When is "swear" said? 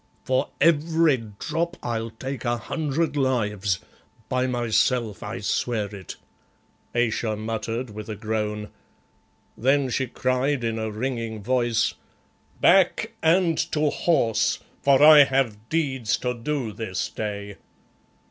5.41-5.93